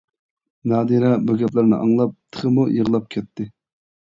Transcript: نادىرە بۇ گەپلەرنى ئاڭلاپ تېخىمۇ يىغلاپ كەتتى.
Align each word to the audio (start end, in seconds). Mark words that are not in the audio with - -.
نادىرە 0.71 1.11
بۇ 1.27 1.35
گەپلەرنى 1.41 1.77
ئاڭلاپ 1.79 2.17
تېخىمۇ 2.31 2.67
يىغلاپ 2.79 3.07
كەتتى. 3.17 3.49